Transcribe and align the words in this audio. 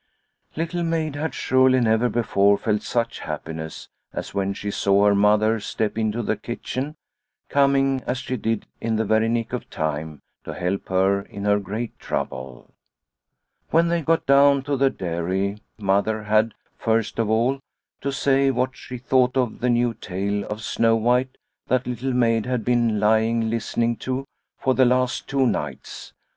Little 0.55 0.81
Maid 0.81 1.15
had 1.15 1.35
surely 1.35 1.79
never 1.79 2.09
before 2.09 2.57
felt 2.57 2.81
such 2.81 3.19
happiness 3.19 3.87
as 4.13 4.33
when 4.33 4.51
she 4.51 4.71
saw 4.71 5.05
her 5.05 5.13
mother 5.13 5.59
step 5.59 5.95
into 5.95 6.23
the 6.23 6.35
kitchen, 6.35 6.95
coming 7.49 8.01
as 8.07 8.17
she 8.17 8.35
did 8.35 8.65
in 8.79 8.95
the 8.95 9.05
very 9.05 9.29
nick 9.29 9.53
of 9.53 9.69
time 9.69 10.19
to 10.43 10.55
help 10.55 10.87
her 10.89 11.21
in 11.21 11.45
her 11.45 11.59
great 11.59 11.99
trouble. 11.99 12.73
When 13.69 13.89
they 13.89 14.01
got 14.01 14.25
down 14.25 14.63
to 14.63 14.75
the 14.75 14.89
dairy 14.89 15.59
Mother 15.77 16.23
had, 16.23 16.55
first 16.79 17.19
of 17.19 17.29
all, 17.29 17.59
to 18.01 18.11
say 18.11 18.49
what 18.49 18.75
she 18.75 18.97
thought 18.97 19.37
of 19.37 19.59
the 19.59 19.69
new 19.69 19.93
tale 19.93 20.43
of 20.45 20.63
Snow 20.63 20.95
White 20.95 21.37
that 21.67 21.85
Little 21.85 22.13
Maid 22.13 22.47
had 22.47 22.65
been 22.65 22.99
lying 22.99 23.51
listening 23.51 23.97
to 23.97 24.25
for 24.57 24.73
the 24.73 24.83
last 24.83 25.27
two 25.29 25.45
nights. 25.45 26.11